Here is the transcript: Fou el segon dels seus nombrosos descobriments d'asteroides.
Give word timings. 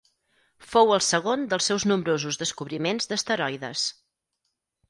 Fou 0.71 0.93
el 0.95 1.03
segon 1.07 1.43
dels 1.51 1.69
seus 1.71 1.85
nombrosos 1.91 2.41
descobriments 2.45 3.13
d'asteroides. 3.13 3.85